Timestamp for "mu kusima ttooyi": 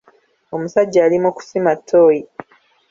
1.23-2.21